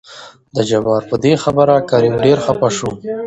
[0.55, 2.89] د جبار په دې خبره کريم ډېر خپه شو.